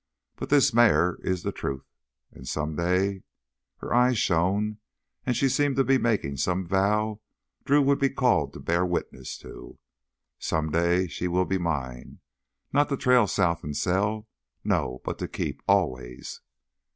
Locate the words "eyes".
3.93-4.17